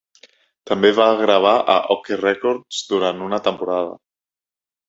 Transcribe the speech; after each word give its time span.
També 0.69 0.89
va 0.99 1.05
gravar 1.19 1.51
a 1.73 1.77
Okeh 1.97 2.19
Records 2.23 2.81
durant 2.95 3.23
una 3.27 3.41
temporada. 3.51 3.93